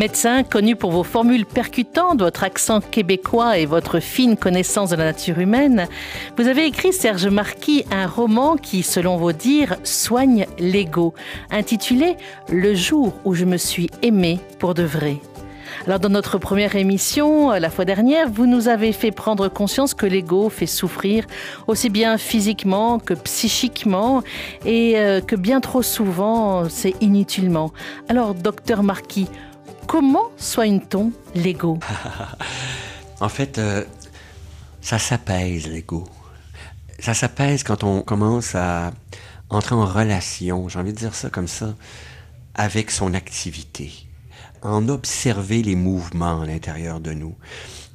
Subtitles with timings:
[0.00, 5.04] Médecin connu pour vos formules percutantes, votre accent québécois et votre fine connaissance de la
[5.04, 5.88] nature humaine,
[6.38, 11.12] vous avez écrit, Serge Marquis, un roman qui, selon vos dires, soigne l'ego,
[11.50, 12.16] intitulé
[12.48, 15.18] Le jour où je me suis aimé pour de vrai.
[15.86, 20.06] Alors dans notre première émission, la fois dernière, vous nous avez fait prendre conscience que
[20.06, 21.26] l'ego fait souffrir
[21.66, 24.22] aussi bien physiquement que psychiquement
[24.64, 27.72] et euh, que bien trop souvent c'est inutilement.
[28.08, 29.28] Alors docteur Marquis,
[29.86, 31.78] comment soigne-t-on l'ego
[33.20, 33.84] En fait, euh,
[34.80, 36.08] ça s'apaise l'ego.
[36.98, 38.92] Ça s'apaise quand on commence à
[39.48, 41.74] entrer en relation, j'ai envie de dire ça comme ça,
[42.54, 44.06] avec son activité
[44.62, 47.34] en observer les mouvements à l'intérieur de nous.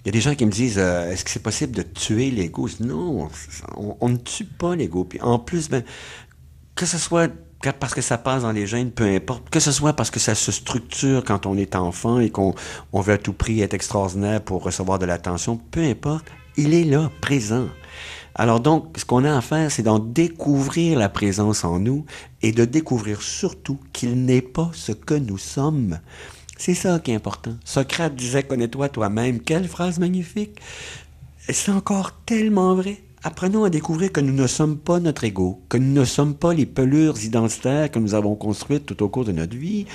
[0.04, 2.30] Il y a des gens qui me disent euh, est-ce que c'est possible de tuer
[2.30, 2.68] l'ego?
[2.80, 3.30] Non,
[4.00, 5.04] on, ne tue pas l'ego.
[5.04, 5.84] Puis en plus, ben,
[6.76, 7.32] que ce soit
[7.80, 10.36] parce que ça passe dans les gènes, peu importe, que ce soit parce que ça
[10.36, 12.54] se structure quand on est enfant et qu'on
[12.94, 16.26] on veut à tout prix être extraordinaire pour recevoir de l'attention, peu importe,
[16.58, 17.68] il est là, présent.
[18.36, 22.06] Alors donc, ce qu'on a à faire, c'est d'en découvrir la présence en nous
[22.42, 26.00] et de découvrir surtout qu'il n'est pas ce que nous sommes.
[26.58, 27.56] C'est ça qui est important.
[27.64, 29.40] Socrate disait Connais-toi toi-même.
[29.40, 30.60] Quelle phrase magnifique.
[31.50, 33.05] C'est encore tellement vrai.
[33.28, 36.54] Apprenons à découvrir que nous ne sommes pas notre ego, que nous ne sommes pas
[36.54, 39.88] les pelures identitaires que nous avons construites tout au cours de notre vie.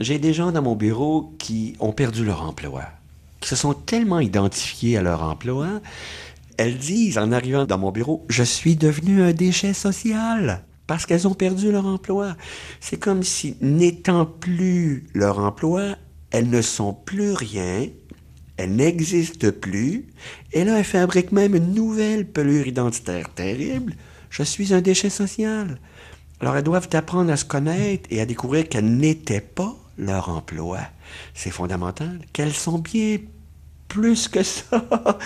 [0.00, 2.82] J'ai des gens dans mon bureau qui ont perdu leur emploi,
[3.40, 5.80] qui se sont tellement identifiés à leur emploi.
[6.58, 11.26] Elles disent en arrivant dans mon bureau, je suis devenu un déchet social parce qu'elles
[11.26, 12.36] ont perdu leur emploi.
[12.80, 15.96] C'est comme si, n'étant plus leur emploi,
[16.32, 17.86] elles ne sont plus rien,
[18.58, 20.04] elles n'existent plus,
[20.52, 23.94] et là, elles fabriquent même une nouvelle pelure identitaire terrible.
[24.30, 25.78] Je suis un déchet social.
[26.40, 30.80] Alors, elles doivent apprendre à se connaître et à découvrir qu'elles n'étaient pas leur emploi.
[31.34, 33.18] C'est fondamental, qu'elles sont bien
[33.86, 34.84] plus que ça.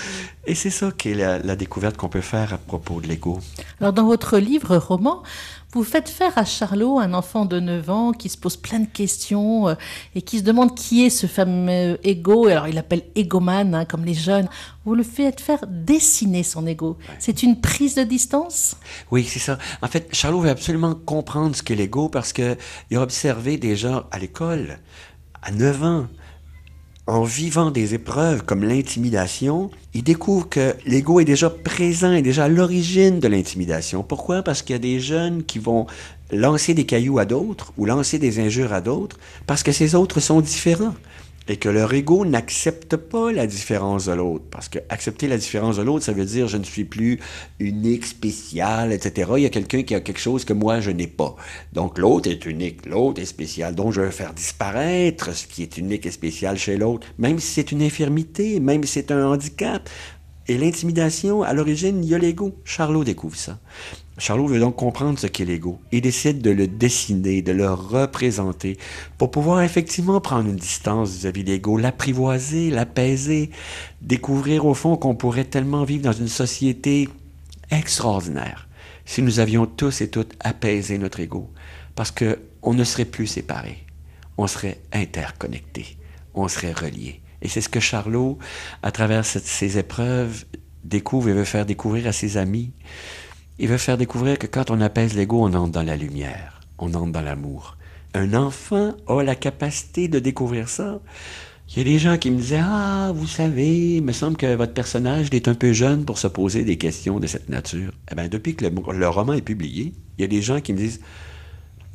[0.47, 3.41] Et c'est ça qui est la, découverte qu'on peut faire à propos de l'ego.
[3.81, 5.23] Alors, dans votre livre roman,
[5.73, 8.87] vous faites faire à Charlot, un enfant de 9 ans qui se pose plein de
[8.87, 9.75] questions euh,
[10.15, 12.47] et qui se demande qui est ce fameux ego.
[12.47, 14.49] Alors, il l'appelle égomane, hein, comme les jeunes.
[14.85, 16.99] Vous le faites faire dessiner son ego.
[17.19, 18.77] C'est une prise de distance?
[19.11, 19.59] Oui, c'est ça.
[19.81, 22.57] En fait, Charlot veut absolument comprendre ce qu'est l'ego parce qu'il
[22.93, 24.79] a observé déjà à l'école,
[25.41, 26.07] à 9 ans,
[27.07, 32.45] en vivant des épreuves comme l'intimidation, il découvre que l'ego est déjà présent, est déjà
[32.45, 34.03] à l'origine de l'intimidation.
[34.03, 34.43] Pourquoi?
[34.43, 35.87] Parce qu'il y a des jeunes qui vont
[36.31, 40.21] lancer des cailloux à d'autres ou lancer des injures à d'autres parce que ces autres
[40.21, 40.95] sont différents
[41.49, 44.45] et que leur ego n'accepte pas la différence de l'autre.
[44.51, 47.21] Parce que accepter la différence de l'autre, ça veut dire je ne suis plus
[47.59, 49.33] unique, spécial, etc.
[49.37, 51.37] Il y a quelqu'un qui a quelque chose que moi je n'ai pas.
[51.73, 53.75] Donc l'autre est unique, l'autre est spécial.
[53.75, 57.55] Donc je vais faire disparaître ce qui est unique et spécial chez l'autre, même si
[57.55, 59.89] c'est une infirmité, même si c'est un handicap.
[60.49, 62.53] Et l'intimidation, à l'origine, il y a l'ego.
[62.65, 63.61] Charlot découvre ça.
[64.19, 68.77] Charlot veut donc comprendre ce qu'est l'ego et décide de le dessiner, de le représenter
[69.17, 73.51] pour pouvoir effectivement prendre une distance vis-à-vis de l'ego, l'apprivoiser, l'apaiser,
[74.03, 77.09] découvrir au fond qu'on pourrait tellement vivre dans une société
[77.71, 78.69] extraordinaire
[79.05, 81.51] si nous avions tous et toutes apaisé notre ego
[81.95, 83.85] parce que on ne serait plus séparés,
[84.39, 85.97] on serait interconnectés,
[86.35, 87.21] on serait reliés.
[87.43, 88.39] Et c'est ce que Charlot,
[88.83, 90.45] à travers ces épreuves,
[90.85, 92.71] découvre et veut faire découvrir à ses amis.
[93.59, 96.95] Il veut faire découvrir que quand on apaise l'ego, on entre dans la lumière, on
[96.95, 97.77] entre dans l'amour.
[98.15, 101.01] Un enfant a la capacité de découvrir ça.
[101.71, 104.55] Il y a des gens qui me disaient Ah, vous savez, il me semble que
[104.55, 107.93] votre personnage est un peu jeune pour se poser des questions de cette nature.
[108.11, 110.79] Eh bien, depuis que le, roman est publié, il y a des gens qui me
[110.79, 111.01] disent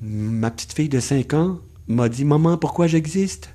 [0.02, 3.54] Ma petite fille de 5 ans m'a dit Maman, pourquoi j'existe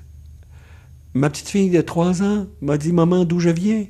[1.13, 3.85] Ma petite fille de 3 ans m'a dit Maman, d'où je viens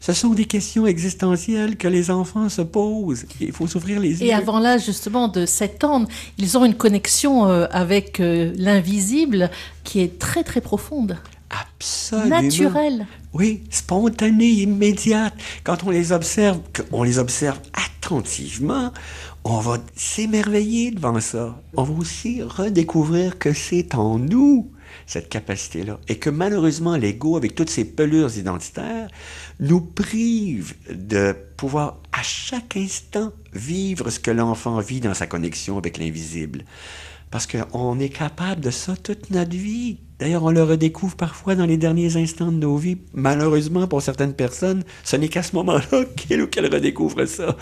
[0.00, 3.26] ce sont des questions existentielles que les enfants se posent.
[3.40, 4.28] Il faut s'ouvrir les yeux.
[4.28, 6.04] Et avant l'âge justement de 7 ans,
[6.38, 9.50] ils ont une connexion euh, avec euh, l'invisible
[9.84, 11.18] qui est très très profonde.
[11.50, 12.42] Absolument.
[12.42, 13.06] Naturelle.
[13.32, 15.34] Oui, spontanée, immédiate.
[15.64, 16.60] Quand on les observe,
[16.92, 18.92] on les observe attentivement,
[19.44, 21.60] on va s'émerveiller devant ça.
[21.76, 24.70] On va aussi redécouvrir que c'est en nous
[25.06, 25.98] cette capacité-là.
[26.08, 29.08] Et que malheureusement, l'ego, avec toutes ses pelures identitaires,
[29.60, 35.78] nous prive de pouvoir à chaque instant vivre ce que l'enfant vit dans sa connexion
[35.78, 36.64] avec l'invisible.
[37.30, 39.98] Parce qu'on est capable de ça toute notre vie.
[40.18, 42.96] D'ailleurs, on le redécouvre parfois dans les derniers instants de nos vies.
[43.12, 47.56] Malheureusement, pour certaines personnes, ce n'est qu'à ce moment-là qu'il ou qu'elle redécouvre ça.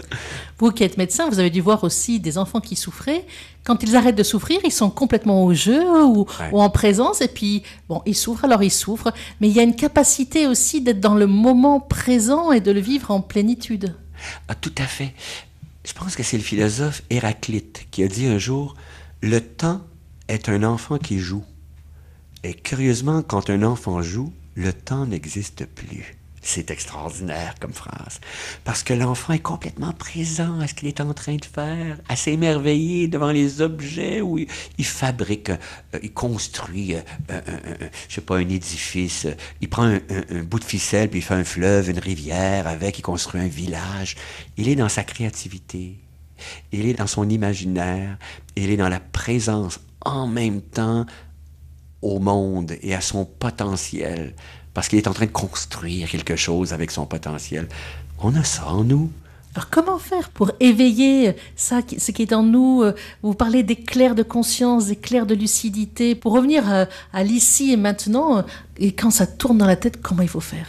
[0.59, 3.27] Vous qui êtes médecin, vous avez dû voir aussi des enfants qui souffraient.
[3.65, 7.23] Quand ils arrêtent de souffrir, ils sont complètement au jeu ou, ou en présence.
[7.23, 9.13] Et puis, bon, ils souffrent, alors ils souffrent.
[9.41, 12.81] Mais il y a une capacité aussi d'être dans le moment présent et de le
[12.81, 13.95] vivre en plénitude.
[14.49, 15.15] Ah, tout à fait.
[15.87, 18.75] Je pense que c'est le philosophe Héraclite qui a dit un jour,
[19.23, 19.81] le temps
[20.29, 21.45] est un enfant qui joue.
[22.43, 26.17] Et curieusement, quand un enfant joue, le temps n'existe plus.
[26.47, 28.21] C'est extraordinaire comme phrase.
[28.65, 32.17] Parce que l'enfant est complètement présent à ce qu'il est en train de faire, à
[32.17, 35.57] s'émerveiller devant les objets où il, fabrique, euh,
[36.03, 37.41] il construit, euh,
[38.09, 39.27] je sais pas, un édifice.
[39.63, 40.01] il prend un,
[40.31, 43.49] un, bout de ficelle, puis il fait un fleuve, une rivière avec, il construit un
[43.49, 44.15] village.
[44.59, 45.99] Il est dans sa créativité.
[46.73, 48.19] Il est dans son imaginaire.
[48.55, 51.07] Il est dans la présence en même temps
[52.03, 54.35] au monde et à son potentiel,
[54.75, 57.69] parce qu'il est en train de construire quelque chose avec son potentiel.
[58.19, 59.11] On a ça en nous.
[59.55, 62.93] Alors comment faire pour éveiller ça, ce qui est en nous euh,
[63.23, 68.45] Vous parlez d'éclairs de conscience, d'éclairs de lucidité, pour revenir à, à l'ici et maintenant,
[68.79, 70.67] et quand ça tourne dans la tête, comment il faut faire?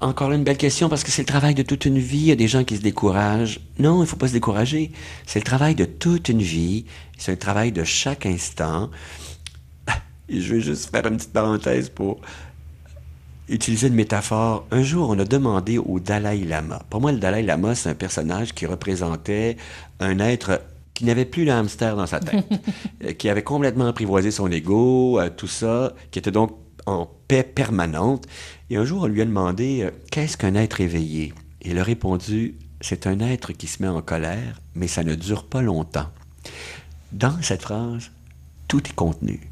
[0.00, 2.18] Encore une belle question parce que c'est le travail de toute une vie.
[2.18, 3.60] Il y a des gens qui se découragent.
[3.78, 4.92] Non, il ne faut pas se décourager.
[5.26, 6.86] C'est le travail de toute une vie.
[7.18, 8.88] C'est le travail de chaque instant
[10.30, 12.20] je vais juste faire une petite parenthèse pour
[13.50, 14.66] utiliser une métaphore.
[14.70, 16.82] Un jour, on a demandé au Dalai Lama.
[16.88, 19.56] Pour moi, le Dalai Lama, c'est un personnage qui représentait
[19.98, 20.62] un être
[20.94, 22.44] qui n'avait plus le hamster dans sa tête,
[23.04, 26.56] euh, qui avait complètement apprivoisé son ego, euh, tout ça, qui était donc
[26.86, 28.26] en paix permanente.
[28.68, 31.32] Et un jour, on lui a demandé euh, Qu'est-ce qu'un être éveillé?
[31.62, 35.14] Et il a répondu C'est un être qui se met en colère, mais ça ne
[35.14, 36.08] dure pas longtemps.
[37.12, 38.10] Dans cette phrase,
[38.68, 39.50] tout est contenu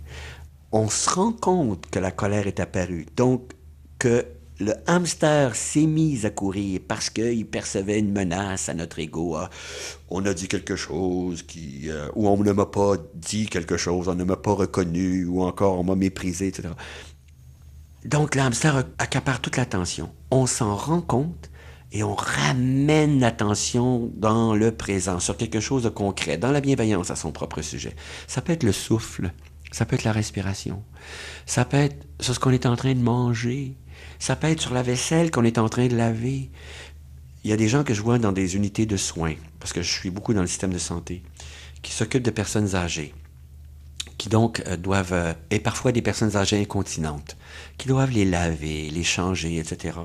[0.73, 3.07] on se rend compte que la colère est apparue.
[3.17, 3.53] Donc,
[3.99, 4.27] que
[4.61, 9.37] le hamster s'est mis à courir parce qu'il percevait une menace à notre ego.
[9.37, 9.51] Ah,
[10.09, 14.09] on a dit quelque chose qui, euh, ou on ne m'a pas dit quelque chose,
[14.09, 16.71] on ne m'a pas reconnu, ou encore on m'a méprisé, etc.
[18.05, 20.11] Donc le hamster accapare toute l'attention.
[20.31, 21.51] On s'en rend compte
[21.93, 27.11] et on ramène l'attention dans le présent, sur quelque chose de concret, dans la bienveillance
[27.11, 27.95] à son propre sujet.
[28.27, 29.33] Ça peut être le souffle,
[29.71, 30.83] ça peut être la respiration.
[31.47, 33.77] Ça peut être sur ce qu'on est en train de manger.
[34.19, 36.51] Ça peut être sur la vaisselle qu'on est en train de laver.
[37.45, 39.83] Il y a des gens que je vois dans des unités de soins, parce que
[39.83, 41.23] je suis beaucoup dans le système de santé,
[41.83, 43.15] qui s'occupent de personnes âgées,
[44.19, 47.37] qui donc euh, doivent, euh, et parfois des personnes âgées incontinentes,
[47.79, 49.99] qui doivent les laver, les changer, etc.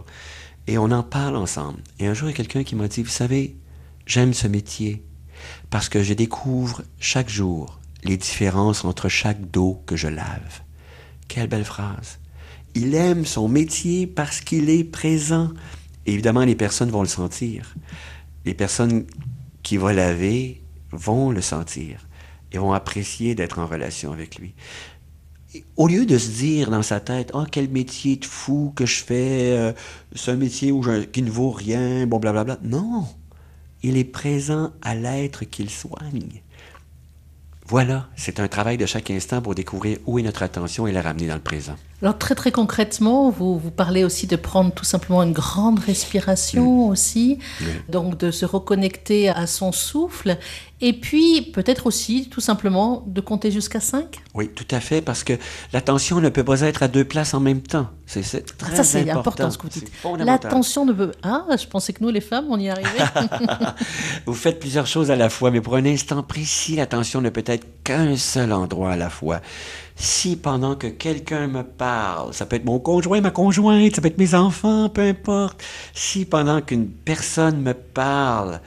[0.67, 1.81] Et on en parle ensemble.
[1.99, 3.57] Et un jour, il y a quelqu'un qui m'a dit, vous savez,
[4.05, 5.03] j'aime ce métier,
[5.69, 10.61] parce que je découvre chaque jour les différences entre chaque dos que je lave.
[11.27, 12.19] Quelle belle phrase.
[12.75, 15.49] Il aime son métier parce qu'il est présent.
[16.05, 17.75] évidemment, les personnes vont le sentir.
[18.45, 19.05] Les personnes
[19.61, 20.61] qui vont laver
[20.91, 22.07] vont le sentir
[22.51, 24.53] et vont apprécier d'être en relation avec lui.
[25.77, 29.03] au lieu de se dire dans sa tête, oh, quel métier de fou que je
[29.03, 29.73] fais, euh,
[30.15, 32.57] c'est un métier où qui ne vaut rien, bon, blablabla.
[32.63, 33.05] Non,
[33.83, 36.42] il est présent à l'être qu'il soigne.
[37.65, 41.01] Voilà, c'est un travail de chaque instant pour découvrir où est notre attention et la
[41.01, 41.75] ramener dans le présent.
[42.01, 46.87] Alors très très concrètement, vous, vous parlez aussi de prendre tout simplement une grande respiration
[46.87, 46.91] mm.
[46.91, 47.39] aussi,
[47.87, 50.37] donc de se reconnecter à son souffle,
[50.81, 55.23] et puis peut-être aussi tout simplement de compter jusqu'à 5 Oui, tout à fait, parce
[55.23, 55.33] que
[55.73, 57.87] l'attention ne peut pas être à deux places en même temps.
[58.07, 58.21] C'est
[58.57, 59.51] très ah, Ça c'est important.
[59.51, 59.91] ce que vous dites.
[60.17, 61.11] L'attention ne peut...
[61.21, 62.89] Ah, je pensais que nous les femmes, on y arrivait.
[64.25, 67.43] vous faites plusieurs choses à la fois, mais pour un instant précis, l'attention ne peut
[67.45, 69.39] être qu'un seul endroit à la fois
[69.95, 74.07] si pendant que quelqu'un me parle, ça peut être mon conjoint, ma conjointe, ça peut
[74.07, 75.63] être mes enfants, peu importe,
[75.93, 78.59] si pendant qu'une personne me parle,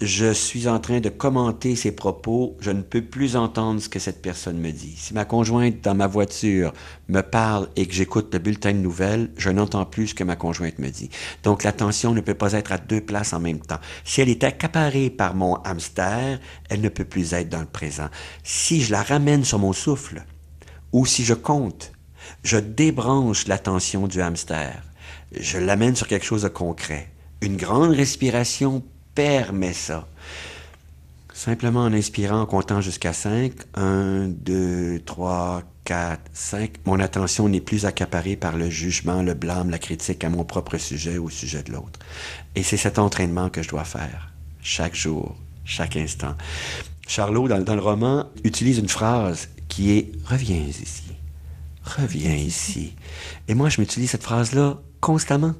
[0.00, 4.00] je suis en train de commenter ses propos, je ne peux plus entendre ce que
[4.00, 4.94] cette personne me dit.
[4.96, 6.72] Si ma conjointe dans ma voiture
[7.08, 10.34] me parle et que j'écoute le bulletin de nouvelles, je n'entends plus ce que ma
[10.34, 11.10] conjointe me dit.
[11.44, 13.78] Donc l'attention ne peut pas être à deux places en même temps.
[14.04, 18.08] Si elle est accaparée par mon hamster, elle ne peut plus être dans le présent.
[18.42, 20.24] Si je la ramène sur mon souffle,
[20.92, 21.92] ou si je compte,
[22.42, 24.82] je débranche l'attention du hamster.
[25.38, 27.10] Je l'amène sur quelque chose de concret.
[27.40, 28.82] Une grande respiration
[29.14, 30.06] permet ça.
[31.32, 37.60] Simplement en inspirant, en comptant jusqu'à 5, 1, 2, 3, 4, 5, mon attention n'est
[37.60, 41.30] plus accaparée par le jugement, le blâme, la critique à mon propre sujet ou au
[41.30, 41.98] sujet de l'autre.
[42.54, 46.34] Et c'est cet entraînement que je dois faire, chaque jour, chaque instant.
[47.06, 51.02] Charlot, dans, dans le roman, utilise une phrase qui est Reviens ici.
[51.84, 52.94] reviens ici.
[53.48, 55.54] Et moi, je m'utilise cette phrase-là constamment.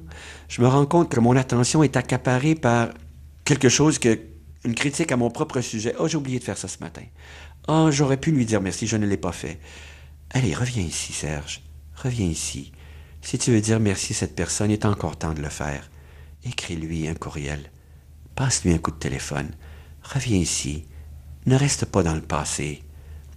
[0.47, 2.89] Je me rends compte que mon attention est accaparée par
[3.45, 4.19] quelque chose que,
[4.65, 5.95] une critique à mon propre sujet.
[5.99, 7.03] Oh, j'ai oublié de faire ça ce matin.
[7.67, 9.59] Oh, j'aurais pu lui dire merci, je ne l'ai pas fait.
[10.31, 11.61] Allez, reviens ici, Serge.
[11.95, 12.71] Reviens ici.
[13.21, 15.89] Si tu veux dire merci à cette personne, il est encore temps de le faire.
[16.43, 17.71] Écris-lui un courriel.
[18.35, 19.51] Passe-lui un coup de téléphone.
[20.03, 20.85] Reviens ici.
[21.45, 22.83] Ne reste pas dans le passé.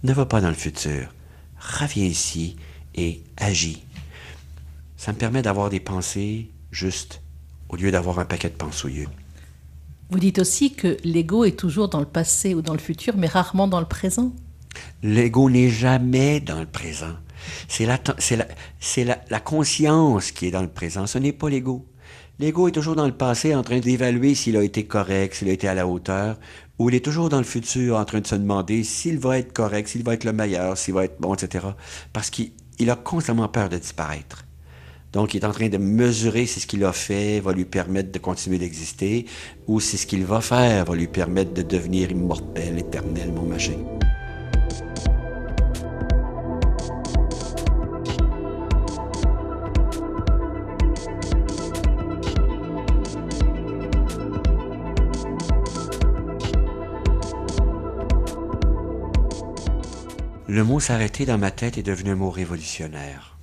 [0.03, 1.13] Ne va pas dans le futur.
[1.59, 2.57] Reviens ici
[2.95, 3.83] et agis.
[4.97, 7.21] Ça me permet d'avoir des pensées justes
[7.69, 9.07] au lieu d'avoir un paquet de pensouilleux.
[10.11, 13.27] Vous dites aussi que l'ego est toujours dans le passé ou dans le futur, mais
[13.27, 14.33] rarement dans le présent.
[15.03, 17.15] L'ego n'est jamais dans le présent.
[17.67, 17.99] C'est la,
[19.29, 21.85] la, conscience qui est dans le présent, ce n'est pas l'ego.
[22.39, 25.51] L'ego est toujours dans le passé en train d'évaluer s'il a été correct, s'il a
[25.51, 26.37] été à la hauteur,
[26.79, 29.53] ou il est toujours dans le futur en train de se demander s'il va être
[29.53, 31.67] correct, s'il va être le meilleur, s'il va être bon, etc.
[32.13, 34.45] Parce qu'il a constamment peur de disparaître.
[35.11, 38.11] Donc, il est en train de mesurer si ce qu'il a fait va lui permettre
[38.11, 39.25] de continuer d'exister
[39.67, 43.77] ou si ce qu'il va faire va lui permettre de devenir immortel, éternel, mon machin.
[60.47, 63.38] Le mot s'arrêter dans ma tête est devenu un mot révolutionnaire.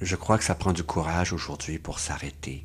[0.00, 2.64] Je crois que ça prend du courage aujourd'hui pour s'arrêter.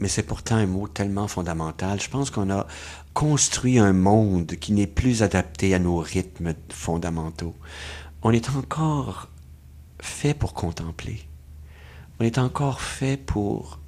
[0.00, 2.00] Mais c'est pourtant un mot tellement fondamental.
[2.00, 2.66] Je pense qu'on a
[3.14, 7.54] construit un monde qui n'est plus adapté à nos rythmes fondamentaux.
[8.22, 9.28] On est encore
[10.00, 11.26] fait pour contempler.
[12.20, 13.78] On est encore fait pour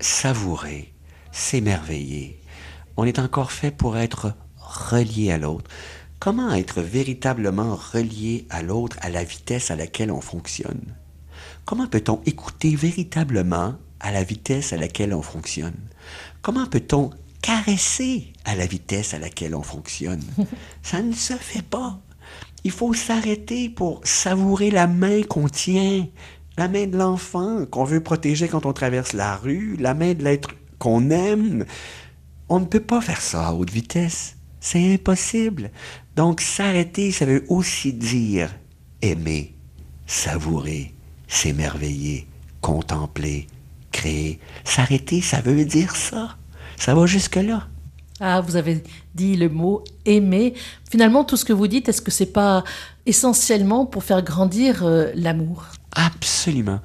[0.00, 0.92] savourer,
[1.32, 2.40] s'émerveiller.
[2.96, 5.70] On est encore fait pour être relié à l'autre.
[6.18, 10.94] Comment être véritablement relié à l'autre à la vitesse à laquelle on fonctionne?
[11.64, 15.76] Comment peut-on écouter véritablement à la vitesse à laquelle on fonctionne?
[16.42, 20.22] Comment peut-on caresser à la vitesse à laquelle on fonctionne?
[20.82, 21.98] Ça ne se fait pas.
[22.64, 26.06] Il faut s'arrêter pour savourer la main qu'on tient,
[26.58, 30.22] la main de l'enfant qu'on veut protéger quand on traverse la rue, la main de
[30.22, 31.64] l'être qu'on aime.
[32.50, 34.36] On ne peut pas faire ça à haute vitesse.
[34.60, 35.70] C'est impossible.
[36.14, 38.54] Donc s'arrêter, ça veut aussi dire
[39.00, 39.54] aimer,
[40.06, 40.94] savourer,
[41.28, 42.26] s'émerveiller,
[42.60, 43.46] contempler,
[43.92, 44.40] créer.
[44.64, 46.36] S'arrêter, ça veut dire ça.
[46.76, 47.68] Ça va jusque-là.
[48.20, 48.82] Ah, vous avez
[49.14, 50.54] dit le mot aimer.
[50.90, 52.62] Finalement, tout ce que vous dites, est-ce que c'est pas
[53.06, 55.66] essentiellement pour faire grandir euh, l'amour?
[55.92, 56.80] Absolument.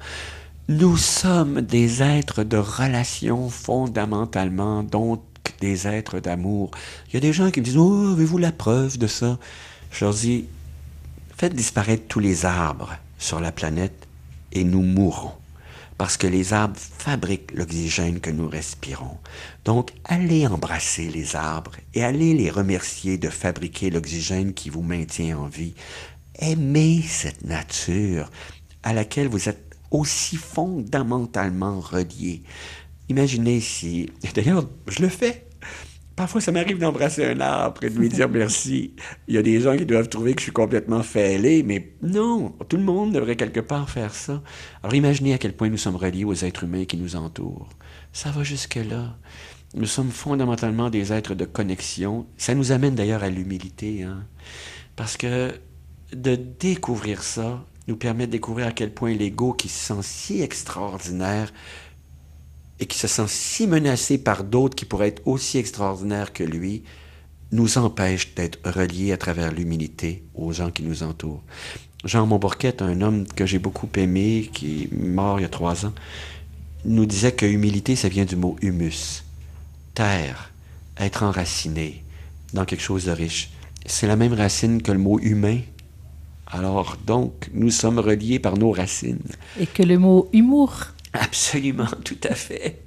[0.68, 5.22] Nous sommes des êtres de relation fondamentalement, donc
[5.60, 6.70] des êtres d'amour.
[7.08, 9.38] Il y a des gens qui me disent Oh, avez-vous la preuve de ça?
[9.90, 10.46] Je leur dis
[11.36, 14.06] Faites disparaître tous les arbres sur la planète
[14.52, 15.32] et nous mourrons.
[15.98, 19.18] Parce que les arbres fabriquent l'oxygène que nous respirons.
[19.64, 25.38] Donc, allez embrasser les arbres et allez les remercier de fabriquer l'oxygène qui vous maintient
[25.38, 25.74] en vie.
[26.36, 28.30] Aimez cette nature
[28.82, 32.42] à laquelle vous êtes aussi fondamentalement reliés.
[33.10, 35.49] Imaginez si, d'ailleurs, je le fais.
[36.20, 38.92] Parfois, ça m'arrive d'embrasser un arbre et de lui dire merci.
[39.26, 42.50] Il y a des gens qui doivent trouver que je suis complètement fêlé, mais non,
[42.68, 44.42] tout le monde devrait quelque part faire ça.
[44.82, 47.70] Alors imaginez à quel point nous sommes reliés aux êtres humains qui nous entourent.
[48.12, 49.16] Ça va jusque-là.
[49.72, 52.26] Nous sommes fondamentalement des êtres de connexion.
[52.36, 54.26] Ça nous amène d'ailleurs à l'humilité, hein?
[54.96, 55.54] parce que
[56.14, 60.42] de découvrir ça nous permet de découvrir à quel point l'ego qui se sent si
[60.42, 61.50] extraordinaire
[62.80, 66.82] et qui se sent si menacé par d'autres qui pourraient être aussi extraordinaires que lui,
[67.52, 71.42] nous empêche d'être reliés à travers l'humilité aux gens qui nous entourent.
[72.04, 75.84] Jean Montbourquette, un homme que j'ai beaucoup aimé, qui est mort il y a trois
[75.84, 75.92] ans,
[76.84, 79.24] nous disait que humilité, ça vient du mot humus,
[79.94, 80.50] terre,
[80.96, 82.02] être enraciné
[82.54, 83.50] dans quelque chose de riche.
[83.84, 85.58] C'est la même racine que le mot humain.
[86.46, 89.18] Alors donc, nous sommes reliés par nos racines.
[89.58, 92.82] Et que le mot humour Absolument, tout à fait.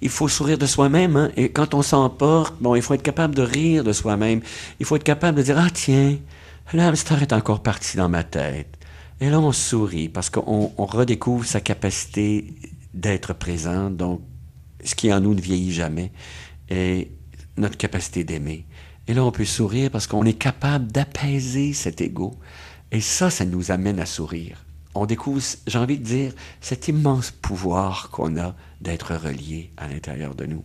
[0.00, 1.30] Il faut sourire de soi-même, hein?
[1.36, 4.40] et quand on s'emporte, bon, il faut être capable de rire de soi-même.
[4.80, 6.16] Il faut être capable de dire ah tiens,
[6.72, 8.76] l'hamster est encore parti dans ma tête.
[9.20, 12.54] Et là, on sourit parce qu'on redécouvre sa capacité
[12.92, 14.20] d'être présent, donc
[14.84, 16.12] ce qui en nous ne vieillit jamais,
[16.68, 17.10] et
[17.56, 18.66] notre capacité d'aimer.
[19.08, 22.34] Et là, on peut sourire parce qu'on est capable d'apaiser cet ego.
[22.92, 24.65] Et ça, ça nous amène à sourire
[24.96, 30.34] on découvre, j'ai envie de dire, cet immense pouvoir qu'on a d'être relié à l'intérieur
[30.34, 30.62] de nous.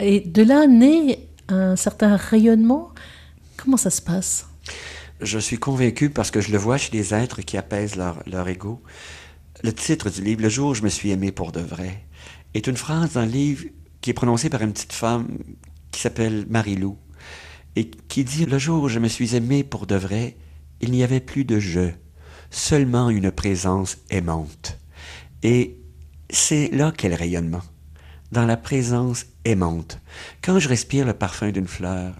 [0.00, 2.90] Et de là naît un certain rayonnement.
[3.56, 4.48] Comment ça se passe?
[5.20, 8.48] Je suis convaincu parce que je le vois chez des êtres qui apaisent leur, leur
[8.48, 8.82] ego.
[9.62, 12.04] Le titre du livre, Le jour où je me suis aimé pour de vrai,
[12.54, 13.64] est une phrase dans le livre
[14.00, 15.38] qui est prononcée par une petite femme
[15.90, 16.98] qui s'appelle Marie-Lou
[17.76, 20.36] et qui dit Le jour où je me suis aimé pour de vrai,
[20.80, 21.90] il n'y avait plus de je,
[22.54, 24.78] seulement une présence aimante.
[25.42, 25.76] Et
[26.30, 27.62] c'est là qu'est le rayonnement,
[28.32, 30.00] dans la présence aimante.
[30.42, 32.14] Quand je respire le parfum d'une fleur,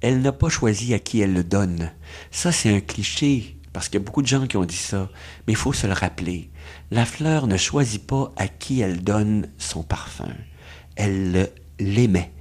[0.00, 1.90] elle n'a pas choisi à qui elle le donne.
[2.30, 5.08] Ça, c'est un cliché, parce qu'il y a beaucoup de gens qui ont dit ça,
[5.46, 6.50] mais il faut se le rappeler.
[6.90, 10.34] La fleur ne choisit pas à qui elle donne son parfum.
[10.96, 12.32] Elle l'émet.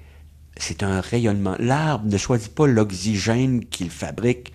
[0.58, 1.56] C'est un rayonnement.
[1.58, 4.53] L'arbre ne choisit pas l'oxygène qu'il fabrique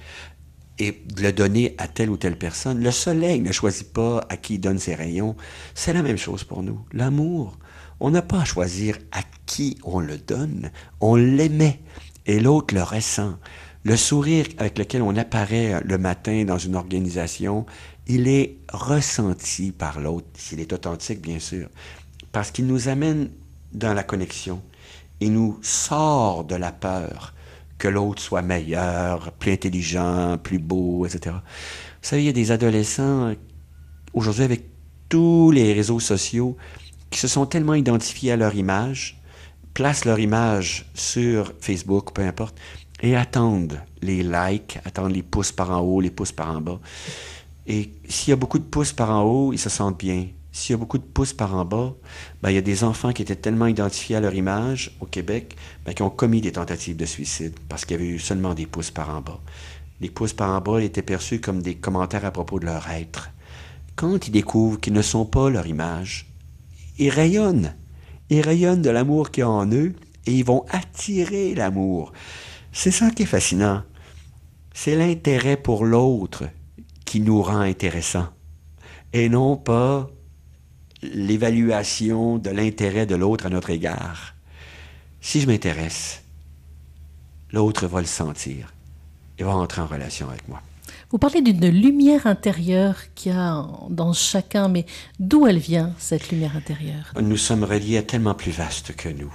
[0.78, 2.82] et de le donner à telle ou telle personne.
[2.82, 5.36] Le soleil ne choisit pas à qui il donne ses rayons.
[5.74, 6.80] C'est la même chose pour nous.
[6.92, 7.58] L'amour,
[8.00, 10.70] on n'a pas à choisir à qui on le donne,
[11.00, 11.80] on l'émet
[12.26, 13.38] et l'autre le ressent.
[13.84, 17.64] Le sourire avec lequel on apparaît le matin dans une organisation,
[18.06, 21.68] il est ressenti par l'autre, s'il est authentique bien sûr,
[22.32, 23.30] parce qu'il nous amène
[23.72, 24.62] dans la connexion.
[25.20, 27.34] Il nous sort de la peur
[27.78, 31.36] que l'autre soit meilleur, plus intelligent, plus beau, etc.
[31.36, 33.32] Vous savez, il y a des adolescents
[34.12, 34.64] aujourd'hui avec
[35.08, 36.56] tous les réseaux sociaux
[37.10, 39.18] qui se sont tellement identifiés à leur image
[39.78, 42.58] placent leur image sur Facebook, peu importe,
[43.00, 46.80] et attendent les likes, attendent les pouces par en haut, les pouces par en bas.
[47.64, 50.26] Et s'il y a beaucoup de pouces par en haut, ils se sentent bien.
[50.52, 51.94] S'il y a beaucoup de pouces par en bas,
[52.42, 55.56] ben, il y a des enfants qui étaient tellement identifiés à leur image au Québec
[55.84, 58.66] ben, qui ont commis des tentatives de suicide parce qu'il y avait eu seulement des
[58.66, 59.40] pouces par en bas.
[60.00, 63.30] Les pouces par en bas étaient perçus comme des commentaires à propos de leur être.
[63.96, 66.26] Quand ils découvrent qu'ils ne sont pas leur image,
[66.98, 67.74] ils rayonnent
[68.30, 69.94] ils rayonnent de l'amour qu'il y a en eux
[70.26, 72.12] et ils vont attirer l'amour.
[72.72, 73.82] C'est ça qui est fascinant.
[74.74, 76.44] C'est l'intérêt pour l'autre
[77.04, 78.28] qui nous rend intéressants
[79.12, 80.10] et non pas
[81.02, 84.34] l'évaluation de l'intérêt de l'autre à notre égard.
[85.20, 86.22] Si je m'intéresse,
[87.52, 88.72] l'autre va le sentir
[89.38, 90.62] et va entrer en relation avec moi.
[91.10, 94.84] Vous parlez d'une lumière intérieure qu'il y a dans chacun, mais
[95.18, 97.12] d'où elle vient, cette lumière intérieure?
[97.18, 99.32] Nous sommes reliés à tellement plus vaste que nous.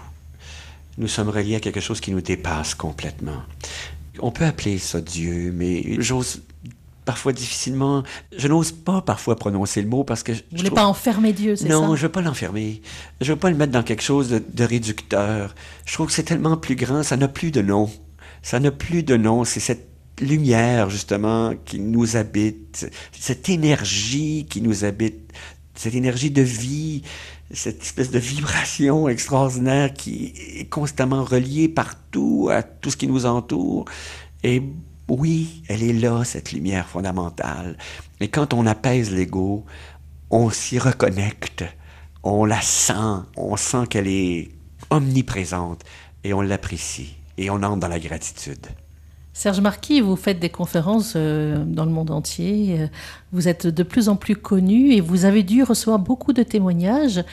[0.97, 3.41] Nous sommes reliés à quelque chose qui nous dépasse complètement.
[4.19, 6.43] On peut appeler ça Dieu, mais j'ose
[7.05, 8.03] parfois difficilement.
[8.35, 10.31] Je n'ose pas parfois prononcer le mot parce que.
[10.31, 11.73] Vous ne voulez pas enfermer Dieu, c'est ça?
[11.73, 12.81] Non, je ne veux pas l'enfermer.
[13.21, 15.55] Je ne veux pas le mettre dans quelque chose de, de réducteur.
[15.85, 17.89] Je trouve que c'est tellement plus grand, ça n'a plus de nom.
[18.41, 19.43] Ça n'a plus de nom.
[19.43, 19.87] C'est cette
[20.21, 25.31] lumière, justement, qui nous habite, cette énergie qui nous habite,
[25.75, 27.03] cette énergie de vie,
[27.51, 33.25] cette espèce de vibration extraordinaire qui est constamment reliée partout à tout ce qui nous
[33.25, 33.85] entoure.
[34.43, 34.61] Et
[35.09, 37.77] oui, elle est là, cette lumière fondamentale.
[38.19, 39.65] Et quand on apaise l'ego,
[40.29, 41.63] on s'y reconnecte,
[42.23, 44.49] on la sent, on sent qu'elle est
[44.89, 45.83] omniprésente
[46.23, 48.65] et on l'apprécie et on entre dans la gratitude.
[49.35, 52.87] Serge Marquis, vous faites des conférences euh, dans le monde entier, euh,
[53.31, 57.23] vous êtes de plus en plus connu et vous avez dû recevoir beaucoup de témoignages.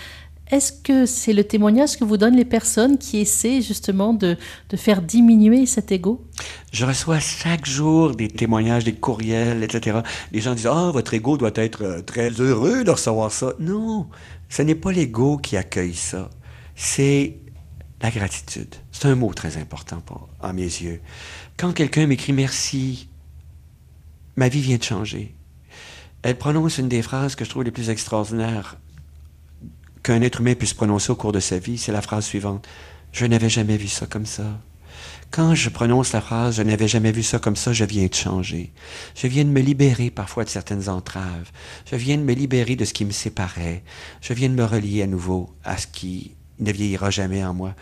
[0.51, 4.37] Est-ce que c'est le témoignage que vous donnent les personnes qui essaient justement de,
[4.69, 6.25] de faire diminuer cet ego?
[6.73, 10.01] Je reçois chaque jour des témoignages, des courriels, etc.
[10.33, 13.53] Les gens disent Ah, votre ego doit être euh, très heureux de recevoir ça.
[13.61, 14.09] Non,
[14.49, 16.31] ce n'est pas l'ego qui accueille ça.
[16.75, 17.37] C'est
[18.03, 18.75] la gratitude.
[18.91, 20.03] C'est un mot très important
[20.41, 21.01] à mes yeux.
[21.57, 23.09] Quand quelqu'un m'écrit merci,
[24.37, 25.35] ma vie vient de changer.
[26.23, 28.79] Elle prononce une des phrases que je trouve les plus extraordinaires
[30.03, 31.79] qu'un être humain puisse prononcer au cours de sa vie.
[31.79, 32.67] C'est la phrase suivante.
[33.13, 34.61] Je n'avais jamais vu ça comme ça.
[35.31, 38.15] Quand je prononce la phrase Je n'avais jamais vu ça comme ça, je viens de
[38.15, 38.73] changer.
[39.15, 41.51] Je viens de me libérer parfois de certaines entraves.
[41.91, 43.85] Je viens de me libérer de ce qui me séparait.
[44.21, 47.75] Je viens de me relier à nouveau à ce qui ne vieillira jamais en moi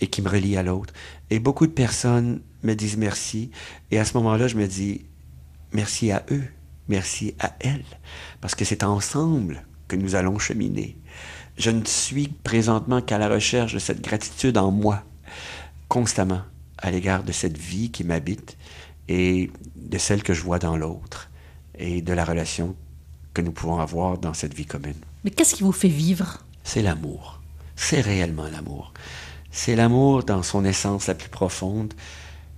[0.00, 0.94] et qui me relie à l'autre.
[1.30, 3.50] Et beaucoup de personnes me disent merci.
[3.90, 5.06] Et à ce moment-là, je me dis
[5.72, 6.44] merci à eux,
[6.88, 7.84] merci à elles,
[8.40, 10.96] parce que c'est ensemble que nous allons cheminer.
[11.56, 15.02] Je ne suis présentement qu'à la recherche de cette gratitude en moi,
[15.88, 16.42] constamment,
[16.78, 18.58] à l'égard de cette vie qui m'habite
[19.08, 21.30] et de celle que je vois dans l'autre
[21.78, 22.76] et de la relation
[23.32, 24.94] que nous pouvons avoir dans cette vie commune.
[25.24, 26.44] Mais qu'est-ce qui vous fait vivre?
[26.64, 27.40] C'est l'amour.
[27.74, 28.92] C'est réellement l'amour.
[29.50, 31.94] C'est l'amour dans son essence la plus profonde,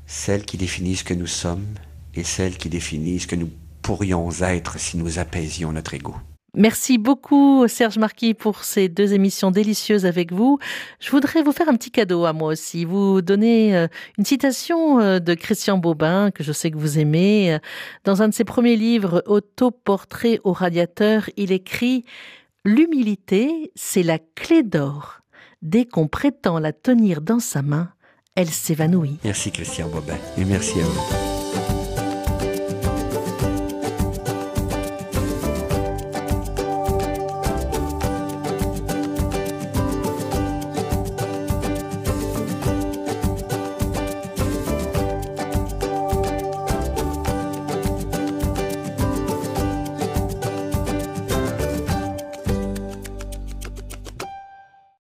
[0.07, 1.67] celle qui définit ce que nous sommes
[2.15, 3.51] et celle qui définit ce que nous
[3.83, 6.15] pourrions être si nous apaisions notre ego.
[6.55, 10.59] Merci beaucoup Serge Marquis pour ces deux émissions délicieuses avec vous.
[10.99, 12.85] Je voudrais vous faire un petit cadeau à moi aussi.
[12.85, 17.59] Vous donner euh, une citation euh, de Christian Bobin que je sais que vous aimez.
[18.05, 22.05] Dans un de ses premiers livres, Autoportrait au radiateur, il écrit
[22.65, 25.21] L'humilité, c'est la clé d'or.
[25.63, 27.91] Dès qu'on prétend la tenir dans sa main,
[28.35, 29.19] elle s'évanouit.
[29.25, 31.28] Merci Christian Bobin et merci à vous.